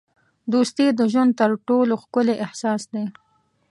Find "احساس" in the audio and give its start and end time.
2.45-2.81